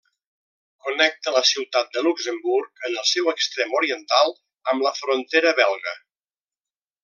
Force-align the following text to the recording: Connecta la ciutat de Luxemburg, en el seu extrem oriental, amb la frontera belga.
Connecta 0.85 1.33
la 1.35 1.43
ciutat 1.49 1.91
de 1.97 2.03
Luxemburg, 2.07 2.81
en 2.89 2.97
el 3.03 3.07
seu 3.11 3.29
extrem 3.35 3.77
oriental, 3.83 4.35
amb 4.73 4.89
la 4.89 4.97
frontera 5.03 5.57
belga. 5.65 5.99